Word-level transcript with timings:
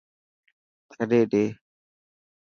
ڇڏي 0.91 1.21
ڏي. 1.31 1.45